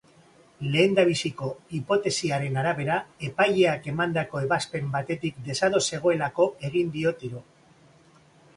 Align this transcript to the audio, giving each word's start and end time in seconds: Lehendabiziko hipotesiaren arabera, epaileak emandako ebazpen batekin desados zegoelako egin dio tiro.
Lehendabiziko 0.75 1.49
hipotesiaren 1.79 2.57
arabera, 2.61 2.95
epaileak 3.29 3.87
emandako 3.93 4.43
ebazpen 4.47 4.89
batekin 4.97 5.47
desados 5.51 5.85
zegoelako 5.93 6.51
egin 6.71 6.93
dio 6.99 7.17
tiro. 7.23 7.47